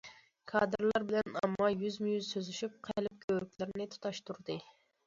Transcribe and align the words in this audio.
كادىرلار 0.51 1.05
بىلەن 1.11 1.37
ئامما 1.41 1.69
يۈزمۇيۈز 1.75 2.33
سۆزلىشىپ، 2.35 2.81
قەلب 2.89 3.21
كۆۋرۈكلىرىنى 3.29 3.93
تۇتاشتۇردى. 3.97 4.61